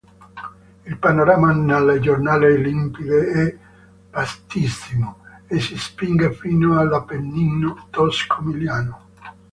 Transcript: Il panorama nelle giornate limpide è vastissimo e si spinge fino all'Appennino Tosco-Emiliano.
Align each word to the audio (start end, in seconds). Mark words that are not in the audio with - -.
Il 0.87 0.97
panorama 0.97 1.53
nelle 1.53 1.99
giornate 1.99 2.57
limpide 2.57 3.31
è 3.33 3.57
vastissimo 4.09 5.19
e 5.45 5.59
si 5.59 5.77
spinge 5.77 6.33
fino 6.33 6.79
all'Appennino 6.79 7.85
Tosco-Emiliano. 7.91 9.09